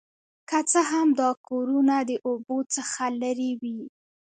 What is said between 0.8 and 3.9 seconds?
هم دا کورونه د اوبو څخه لرې وي